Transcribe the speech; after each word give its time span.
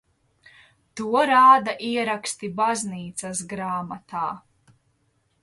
To 0.99 1.03
rāda 1.31 1.75
ieraksti 1.89 2.49
baznīcas 2.63 3.45
grāmatā. 3.53 4.27